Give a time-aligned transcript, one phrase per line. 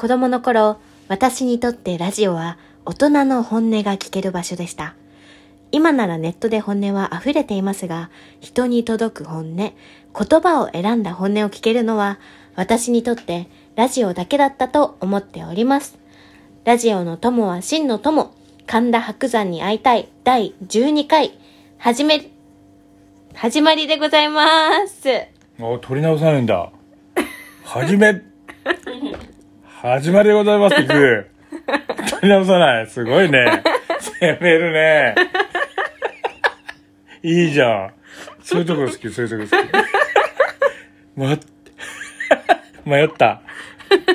[0.00, 2.56] 子供の頃、私にとってラジオは
[2.86, 4.94] 大人の本音が聞ける場所でした。
[5.72, 8.08] 今ならネットで本音は溢れていますが、
[8.40, 9.74] 人に届く本音、言
[10.14, 12.18] 葉を選んだ本音を聞けるのは、
[12.56, 15.98] 私にとってラジオだけだったと思っております。
[16.64, 18.34] ラジオの友は真の友、
[18.66, 21.38] 神田伯山に会いたい第12回、
[21.76, 22.30] 始め、
[23.34, 25.10] 始まりでございます。
[25.60, 26.72] お取り直さないんだ。
[27.64, 28.22] はじめ、
[29.82, 31.26] 始まりでございますって言う。
[32.10, 32.86] 取り直さない。
[32.86, 33.62] すごいね。
[34.20, 35.14] 攻めるね。
[37.22, 37.92] いいじゃん。
[38.42, 41.40] そういうとこ好き、そういうとこ好き。
[42.84, 43.40] ま、迷った。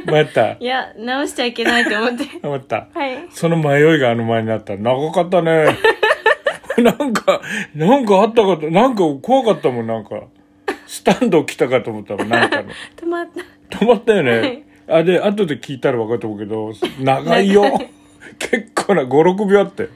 [0.06, 0.52] 迷った。
[0.52, 2.48] いや、直しちゃいけないと思って。
[2.48, 2.88] 迷った。
[2.94, 3.28] はい。
[3.32, 4.78] その迷いがあの前になった。
[4.78, 5.76] 長かったね。
[6.78, 7.42] なんか、
[7.74, 10.26] なんかあったかと、なんか怖かったもん、なんか。
[10.86, 12.70] スタンド来たかと思ったもん、なんかの。
[12.96, 13.30] 止まっ
[13.72, 13.78] た。
[13.80, 14.40] 止まったよね。
[14.40, 17.64] はいあ、で、後で聞いたら分かると思うけど、長いよ。
[18.40, 19.90] 結構な、5、6秒あったよ。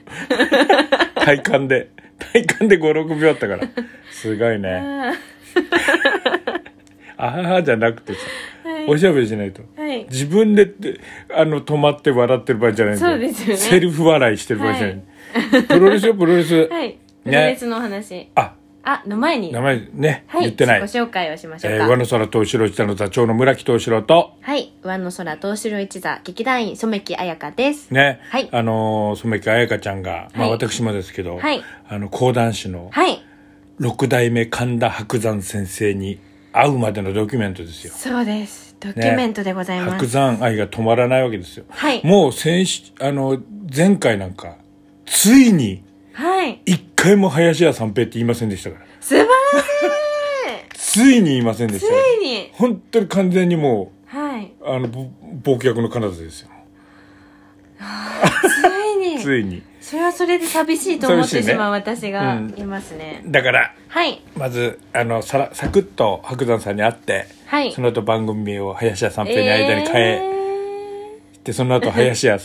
[1.16, 1.90] 体感で。
[2.32, 3.68] 体感で5、6秒あったから。
[4.10, 5.14] すごいね。
[7.16, 8.86] あああじゃなくてさ、ーはい。
[8.86, 9.62] おしゃべりしないと。
[9.76, 10.06] はい。
[10.10, 10.72] 自分で
[11.34, 15.02] あの、止まって笑ってる場合じゃないんだそうですよねセルフ笑いしてる場合じゃない。
[15.68, 16.66] プロレスよ、プロレス。
[16.68, 16.98] はい。
[17.22, 18.30] プロレスのお話。
[18.34, 19.52] あ、あ、の前に。
[19.52, 20.42] 名前ね、はい。
[20.42, 20.80] 言ってない。
[20.82, 21.88] 自己紹介をしましょうえー、か。
[21.88, 24.72] 上野空と後ろ下の座長の村木と後ろと、はい。
[24.82, 27.90] 上の空東城一座劇団員染木彩香です。
[27.92, 33.22] ね、はいあのー染木彩香ちゃんが、まあはい私もですけど、はいあの講談師のはい。
[33.78, 36.18] 六代目神田伯山先生に
[36.52, 37.92] 会うまでのドキュメントですよ。
[37.94, 38.76] そうです。
[38.80, 39.90] ドキュメントでございます。
[39.92, 41.64] 伯山愛が止まらないわけですよ。
[41.68, 42.04] はい。
[42.04, 43.38] もう先週、あの、
[43.74, 44.56] 前回なんか、
[45.06, 46.60] ついにはい。
[46.66, 48.86] 一回も林家三平って言いませんでしたから。
[49.00, 49.30] 素晴らし
[50.74, 51.80] ついに言いませんでい。
[51.80, 52.02] つしたよ。
[52.20, 52.50] いに。
[52.52, 54.52] 本当に完全にもはい。
[54.60, 55.04] う、あの、ぼ
[55.44, 56.48] 暴虐の彼方ですよ。
[57.78, 59.18] ついに。
[59.22, 59.62] ついに。
[59.80, 63.22] それはそれで寂しいと思って寂しまう私がうんいますね。
[63.26, 64.20] だから、はい。
[64.36, 67.72] まず、あの、さら、サクッと白山さんに会って、はい。
[67.72, 70.30] その後番組名を林家三平に間に変え、
[71.42, 72.38] で、その後林家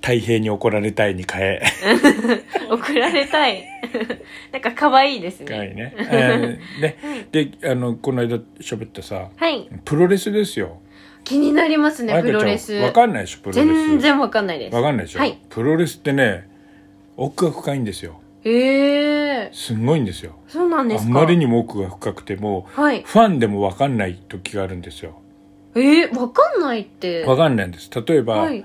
[0.00, 3.64] 太平に怒られたいに変え、え ー送られたい。
[4.52, 5.46] なんか可愛いですね。
[5.54, 5.94] 変えね。
[5.98, 9.68] えーね、で、あの、この間喋ってさ、はい。
[9.84, 10.80] プロレスですよ。
[11.24, 12.74] 気になりますね、プロレス。
[12.74, 13.66] わかんないでしょ、プロレス。
[13.66, 14.74] 全然わかんないです。
[14.74, 15.38] わかんないでしょ、はい。
[15.48, 16.48] プロレスってね、
[17.16, 18.20] 奥が深いんですよ。
[18.44, 20.32] ええすんごいんですよ。
[20.48, 23.02] そうなんですかあんまりにも奥が深くても、はい。
[23.02, 25.20] ファンでもわかんない時があるんですよ。
[25.74, 27.24] えー、わかんないって。
[27.24, 27.90] わかんないんです。
[27.94, 28.64] 例えば、はい。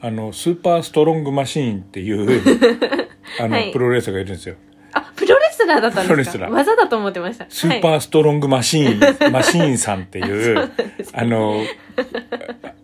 [0.00, 2.42] あの、スーパーストロングマシーンっていう、
[3.40, 3.72] あの、はい。
[3.72, 4.56] プロレスラーがいるんですよ。
[4.92, 6.04] あ、プロレスラーだったんですか？
[6.04, 6.52] プロレスラー。
[6.52, 7.46] 技だと思ってました。
[7.48, 10.70] スーパー、ーストロングマシーン、 マシーンさんっていう、
[11.12, 11.62] あの、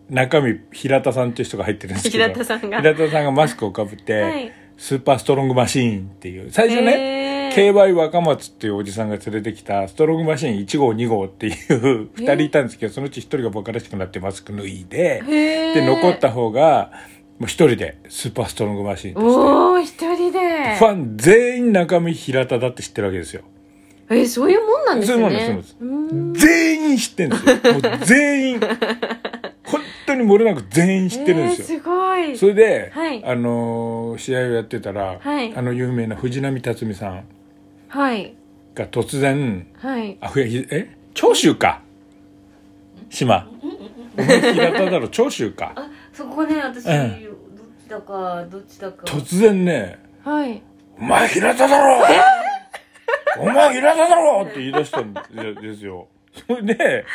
[0.09, 2.79] 中身、平田さんっていう人が入ってるんですけど、平田さんが。
[2.81, 4.51] 平田さんがマスクをかぶって、はい。
[4.77, 7.73] スーパーストロングマシーンっていう、最初ね、へー。
[7.73, 15.73] KY 若松っていうおじさんが連れてきたストロングマシーン1号2号っていう二人いたんですけど、そのうち一人がバカらしくなってマスク脱いで、へー。
[15.75, 16.91] で、残った方が、
[17.39, 20.10] もう一人でスーパーストロングマシーンとして、おー、一人
[20.63, 20.75] で。
[20.75, 23.41] ファン全員中身平田だって知ってるわけですよ。
[24.09, 25.23] えー、そういうもんなんですね。
[25.23, 27.73] そういうもんです全員知ってるんですよ。
[27.73, 28.59] もう全員。
[29.63, 31.79] 本当に漏れなく全員知ってるんですよ。
[31.79, 32.37] えー、すごい。
[32.37, 37.23] それで、はいあのー試合をやってたら、はいあの有名な藤波辰巳さん
[37.87, 38.33] はい。
[38.75, 40.17] が突然、はい。
[40.19, 40.89] あ、ふやひ、え？
[41.13, 41.81] 長州か？
[43.09, 43.49] 島。
[44.17, 45.71] お前平田だろ、長州か？
[45.75, 49.05] あ、そこね、私、うんどっちだか、どっちだか。
[49.05, 50.61] 突然ね、はい。
[50.99, 52.05] お前平田だろ
[53.39, 55.21] お前平田だろって言い出したんで
[55.75, 56.07] すよ。
[56.47, 57.05] それで、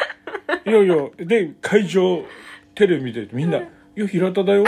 [0.66, 2.24] いやいや、で、会場、
[2.74, 4.64] テレビ見ててみんな、いや、平田だよ。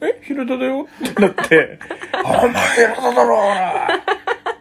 [0.00, 0.20] え？
[0.22, 0.86] 平田だよ？
[1.04, 1.78] ってなって、
[2.24, 3.38] お前平田だろ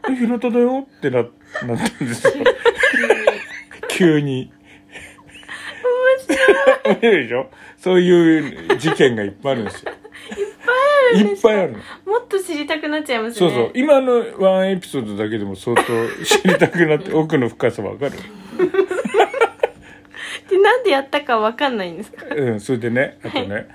[0.09, 0.15] え？
[0.15, 0.87] 平田だよ？
[0.97, 1.31] ってな、なっ
[1.63, 1.77] たん
[2.07, 2.33] ですよ。
[3.89, 4.51] 急に。
[6.27, 9.91] 面白いでしょそういう事件がいっぱいあるんですよ。
[11.15, 11.77] いっぱいあるの。
[11.77, 11.83] も
[12.23, 13.49] っと知りたくなっちゃいますね。
[13.49, 13.71] そうそう。
[13.73, 15.83] 今のワンエピソードだけでも相当
[16.25, 18.11] 知りたくなって、奥の深さわかる。
[20.49, 22.25] で、なんでやったかわかんないんですか？
[22.35, 23.67] うん、それでね、あとね、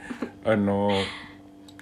[0.44, 0.90] あの、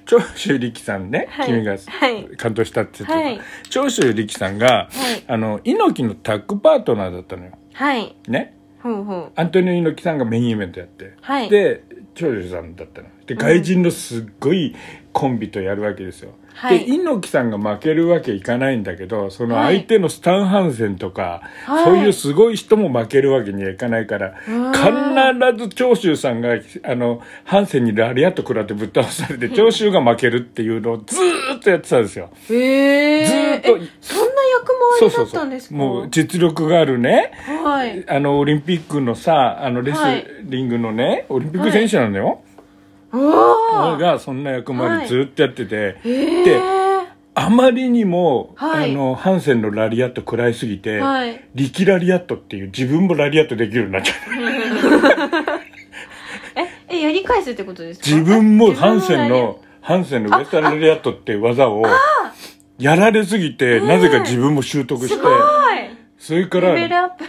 [0.07, 7.53] 長州力さんね、はい君がはい感動したって言ってた、はい長州力さんが、はいあの、猪木のタッグパートナーだったのよ。
[7.73, 8.17] はい。
[8.27, 8.57] ね。
[8.83, 9.33] ほうほう。
[9.37, 11.13] アントニオ猪木さんがメインイベントやって。
[11.21, 11.85] はいで、
[12.15, 13.09] 長州さんだったの。
[13.23, 14.75] 一で外人のすっごい
[15.13, 16.81] コンビとやるわけですよ、はい。
[16.81, 19.77] で猪木さんが負けるわけいかないんだけどそのはい。
[19.77, 21.85] 相手のスタン・ハンセンとか、はい。
[21.85, 32.31] そういうすごい人も負けるわけにはいかないから必ず長州さんがあのハンセンにラリアット食らってぶっ倒されて長州が負けるっていうのをずーっとやってたんですよ。
[32.49, 33.77] へえずーっと。
[33.77, 34.67] えそんな役
[35.01, 35.75] 回りだったんですか？
[35.75, 37.33] もう実力があるね。
[37.65, 38.03] はい。
[38.09, 42.41] あのオリンピックのさあのレスはいリングのね、オリンピック選手なんだよ、
[43.13, 43.99] おー。
[43.99, 46.45] がそんな役回りずっとやってて、へー。
[46.45, 46.61] で
[47.33, 48.91] あまりにも、はい。
[48.93, 51.45] あのハンセンのラリアット食らいすぎて、はい。
[51.55, 54.17] 力ラリアットっていう自分もラリアットできるようになっちゃう
[56.91, 58.07] ええやり返すってことですか？
[58.11, 61.85] 自分もハンセンのハンセンのウエスタンラリアットっていう技を
[62.79, 65.91] やられすぎてなぜか自分も習得して、はい。
[66.19, 67.25] それかレベルらアップ。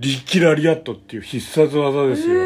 [0.00, 2.42] 力ラリアットっていう必殺技ですよ、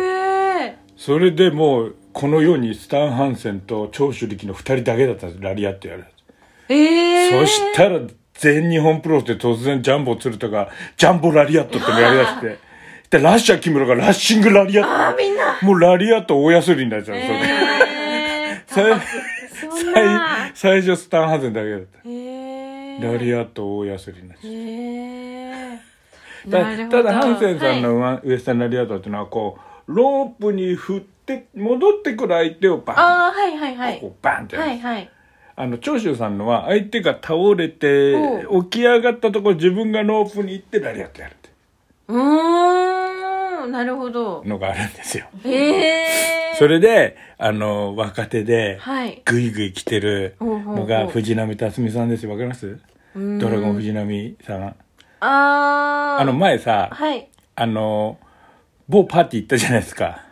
[0.96, 6.04] それでもうこの世にスタン・ハンセンと長州力の2人だけだったんですラリアットやる。
[6.68, 8.00] ええそしたら
[8.34, 12.58] 全日本プロで突然ジャンボ鶴田がジャンボラリアットってのやりだして。
[13.10, 15.66] でラッシャー木村がラッシングラリアット。
[15.66, 17.28] もうラリアット大安売りになっちゃうそれ。
[17.28, 18.84] で、えー、最
[19.60, 20.50] そんな。
[20.54, 21.98] 最最初スタン・ハンセンだけだった。
[22.08, 25.80] へえラリアット大安売りになっちゃうへえ
[26.50, 32.98] たただハンセンさんはいのウエスタンラリアットっていうのはこうロープに振って戻ってくる相手をバン。
[32.98, 34.00] ああはいはいはい。
[34.00, 35.10] こうバンってやるはいはい。
[35.56, 41.50] あの長州さんのは相手が倒れてお起き上がったところ自分がロープに行ってラリアットやるって
[42.08, 44.42] うーんなるほど。
[44.44, 45.26] のがあるんですよ。
[45.44, 46.54] へえ。
[46.58, 49.22] それであの若手ではい。
[49.24, 52.24] グイグイ来てるのが藤波辰巳さんです。
[52.24, 52.78] よわかります？
[53.14, 54.76] ドラゴン藤波さん。
[55.20, 56.22] あー。
[56.22, 57.28] あの前さはい。
[57.56, 58.18] あの
[58.88, 60.24] 某パーティー行ったじゃないですか。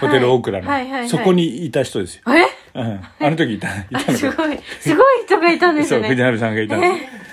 [0.00, 0.82] ホテルオークラの、はい。
[0.84, 1.00] はい。
[1.00, 1.08] はい。
[1.08, 4.16] そこにいた人ですよ、えうん、あの時いたいたの。
[4.16, 4.58] すごい。
[4.80, 6.84] すごい人がいたんですそうね藤波さんがいたの、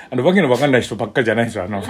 [0.09, 1.81] あのわけのわかんない人ばっかりじゃないんですよあのあ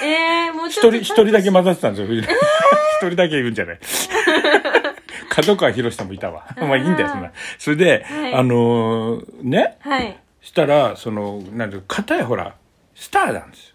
[0.00, 0.06] ー。
[0.06, 0.41] えー、
[0.72, 2.32] 一人、一人だけ混ざってたんですよ、藤波。
[2.32, 3.78] 一人だけいるんじゃない
[5.28, 6.46] 角川博さんもいたわ。
[6.56, 7.32] まあいいんだよ、そんな。
[7.58, 12.54] それで、はいあのーね、はいしたら、その、なんていうか、片やほら、
[12.94, 13.74] スターなんですよ。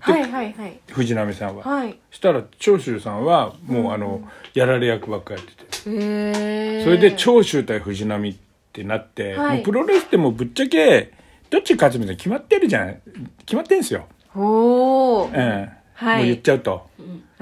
[0.00, 1.62] はいはいはい藤波さんは。
[1.62, 4.22] はいしたら、長州さんは、もうあの、
[4.54, 5.90] やられ役ばっかりやってて。
[5.90, 8.34] へえそれで、長州対藤波っ
[8.72, 11.12] てなって、はいもうプロレスってもうぶっちゃけ、
[11.50, 13.00] どっち勝つみたいな決まってるじゃない
[13.40, 14.06] 決まってんすよ。
[14.34, 15.69] おおうん。
[16.00, 16.16] はい。
[16.18, 16.88] もう言っちゃうと。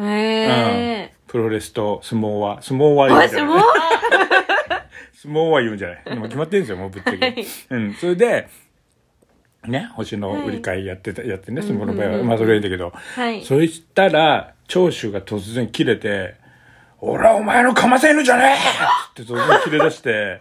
[0.00, 3.62] へえプロレスと相撲は、相撲はあ言うんじゃない。
[5.14, 5.38] 相撲？
[5.50, 6.16] は言うんじゃない。
[6.16, 7.18] もう決まってるんですよ、もうぶっちゃけ。
[7.26, 7.46] はい。
[7.70, 7.94] うん。
[7.94, 8.48] それで、
[9.66, 13.44] ね、星の売り買いやってた、やってね、相撲の場合は、まあそれはいいんだけど、はい。
[13.44, 16.34] そしたら、長州が突然切れて、
[17.00, 18.56] 俺はお前のかませ犬じゃね
[19.16, 19.22] え！
[19.22, 20.38] って突然切れ出して、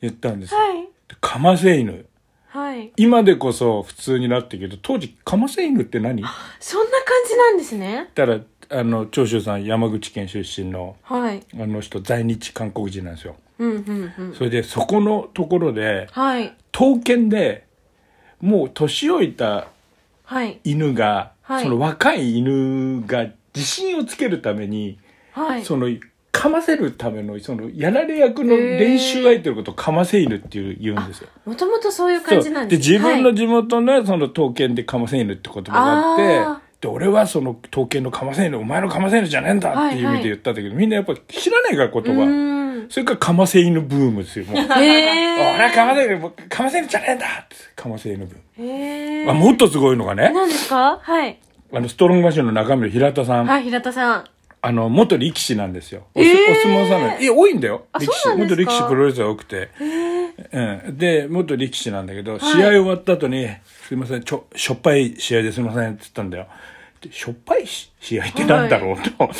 [0.00, 0.60] 言ったんですよ。
[0.60, 0.82] はい。
[1.08, 2.06] でかませ犬。
[2.48, 2.92] はい。
[2.96, 6.22] 今でこそ普通になってるけど、当時かませ犬って何？
[6.60, 8.10] そんな感じなんですね。
[8.14, 8.40] たら、
[8.70, 11.42] あの、長州さん山口県出身の、はい。
[11.54, 13.36] あの人在日韓国人なんですよ。
[13.58, 14.34] うんうんうん。
[14.34, 16.54] それでそこのところで、はい。
[16.72, 17.66] 刀剣で
[18.40, 19.68] もう年老いた
[20.24, 20.60] はい。
[20.64, 21.64] 犬が、はい。
[21.64, 24.98] その若い犬が自信をつけるために、
[25.32, 25.64] はい。
[25.64, 25.88] その
[26.38, 31.28] かませるためのそのやられ役の練習相手のことをかませ犬っていう言うんですよ。
[31.44, 32.90] もともとそういう感じなんでです。
[32.92, 42.86] ねはい自分の地元のその刀剣でかませ犬って言葉があってあで俺はその刀剣のかませ犬お前のかませ犬じゃねえんだっていう意味で言ったんだけど、みんなやっぱ知らないから言う葉。
[42.88, 44.44] それからかませ犬ブームですよ。
[44.44, 44.56] もう。
[44.80, 48.70] へえ俺はかませ犬、かませ犬じゃねえんだってかませ犬ブーム。
[48.70, 51.00] へえあもっとすごいのがね、何ですか？
[51.02, 51.36] はい。
[51.72, 54.24] あの、ストロングマシンの中身の平田さん、はい平田さん
[54.60, 56.06] あの、元力士なんですよ。
[56.14, 57.86] お,、えーお相撲さんなんいや、多いんだよ。
[57.92, 58.28] あ力士。
[58.36, 59.68] 元力士プロレスラー多くて。
[60.52, 60.98] うん。
[60.98, 63.48] で、元力士なんだけど、試合終わった後に、
[63.86, 66.46] すいません、ちょ、しょっぱい試合ですいませんって言ったんだよ。
[67.00, 69.30] でしょっぱいし試合ってなんだろうと。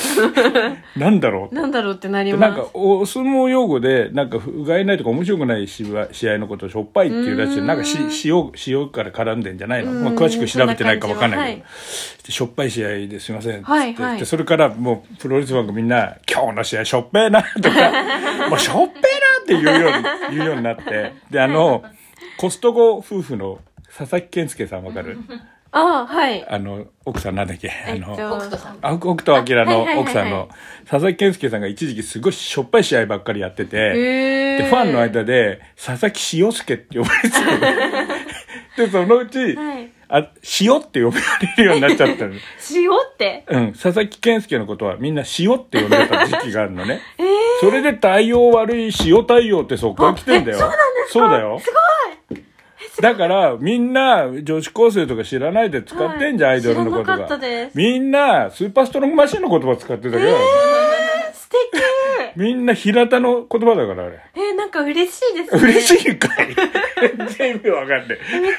[0.96, 2.56] なんだろうなんだろうってなりでます。
[2.56, 5.84] なんかお相撲用語でなんか不甲斐ないとか面白くない試
[6.30, 7.98] 合のことをしょっぱいっていうらしいなんかし
[8.28, 11.66] 塩塩から絡んでんじゃないの、まあ、詳しく調べてないか分かんないけど、
[12.26, 13.60] でしょっぱい試合ですいません。
[13.60, 14.10] って言って、はい。
[14.12, 17.92] はいでそれからもうプロレスファンがみんな「今日の試合しょっぺーな」とか
[18.50, 19.02] 「もうしょっぺーな」
[19.42, 19.88] って言うよ
[20.28, 21.12] うに言うようになって。
[21.30, 21.82] であの
[22.36, 23.58] コストコ夫婦の
[23.96, 25.18] 佐々木健介さんわかる？
[25.70, 27.70] あはいあの奥さんなんだっけ？
[27.70, 28.78] あの、えっと北斗さん。
[28.82, 30.48] あ北斗晶の奥さんの
[30.88, 37.36] 佐々木健介さんが一時期すごいしょっぱい試合ばっかりやってて、へえでファンの間で佐々木塩介って呼ばれて
[38.86, 40.26] でそのうち、はいあ、
[40.62, 41.22] 塩って呼ばれ
[41.58, 42.32] るようになっちゃったの。
[42.74, 43.44] 塩って？
[43.48, 43.72] うん。
[43.72, 47.02] 佐々木健介のことはみんな塩って呼んでた時期があるのね。
[47.60, 50.58] それで対応悪い塩対応ってそこから来てんだよ。
[50.58, 51.58] そうなんですそうだよ。
[51.60, 51.76] すご
[52.14, 52.17] い
[53.00, 57.28] だから、みんな、女子高生とか知らないで使ってんじゃん、アイドルのことが
[57.74, 60.36] みんな、スーパーストロングマシンの言葉使ってたけど、
[61.32, 61.82] 素敵
[62.36, 64.18] みんな平田の言葉だから、あれ。
[64.36, 65.60] えー、なんか嬉しいですね。
[65.62, 66.48] 嬉しいかい
[67.16, 68.08] 全然意味わかんない。
[68.08, 68.54] めっちゃ嬉し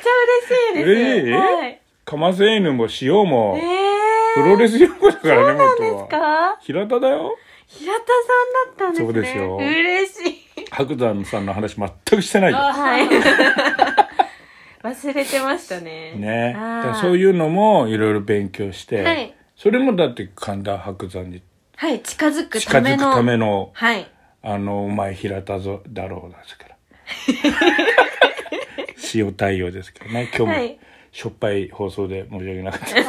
[0.71, 0.89] いです。
[0.89, 1.31] 嬉しい？
[1.33, 1.79] はい。
[2.05, 4.43] かませ犬も塩もえ、ー。
[4.43, 6.07] プロレス用語だからね、元は。
[6.07, 6.57] か？
[6.61, 7.37] 平田だよ。
[7.67, 9.07] 平田さんだったんですね。
[9.07, 10.65] そうですよ嬉しい。
[10.71, 12.73] 白山さんの話全くしてないじゃん。
[12.73, 13.07] はい。
[14.89, 16.13] 忘れてましたね。
[16.15, 16.53] ね。
[16.53, 21.43] だそういうのもいろいろ勉強して、はいそれもだって神田伯山に
[21.75, 23.07] はい、近づく近ための。
[23.07, 24.09] づくための、はい。
[24.41, 26.77] あの、お前平田ぞだろうですから。
[29.13, 30.29] 塩対応ですけどね。
[30.33, 30.79] 今日も、はい
[31.11, 32.87] しょっぱい放送で申し訳なかった。
[32.87, 33.03] しょっ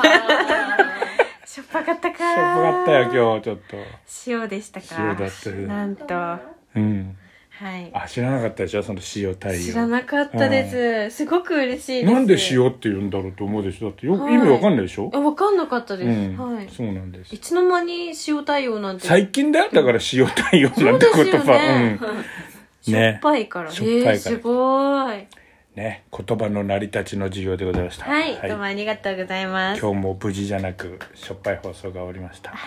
[1.47, 3.77] しょっぱかったかぱかったよ、今日、ちょっと。
[4.27, 6.15] 塩でしたか塩だったよなんと。
[6.15, 6.41] は
[6.75, 7.17] うん。
[7.79, 7.91] い。
[7.93, 9.61] あ、知らなかったでしょ、その塩対応。
[9.61, 11.17] 知らなかったです。
[11.17, 12.13] すごく嬉しいです。
[12.13, 13.89] なんで塩って言うんだろうと思うでしょ？
[13.89, 15.11] だってよ、はい意味わかんないでしょ？
[15.13, 16.09] あ、わかんなかったです。
[16.09, 16.69] うん、はい。
[16.71, 17.39] そうなんですい。
[17.39, 19.07] つの間に塩対応なんて。
[19.07, 21.53] 最近だよ、だから塩対応なんて言葉。
[21.53, 21.99] ね。
[22.01, 22.09] うん。
[22.83, 23.21] しょっね。
[23.23, 23.71] ぱいから。
[23.71, 25.27] しょっぱいからえーすごい。
[25.77, 26.05] ね。
[26.11, 28.07] 言葉の成り立ちの授業でございました。
[28.07, 29.81] はい、どうもありがとうございます。
[29.81, 32.51] 今日も無事じゃなく、しょっぱい放送が終わりました。
[32.51, 32.67] は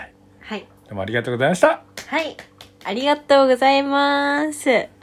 [0.00, 0.12] い。
[0.40, 0.66] はい。
[0.86, 1.82] どうもありがとうございました。
[2.06, 2.36] はい。
[2.84, 4.97] ありがとうございます。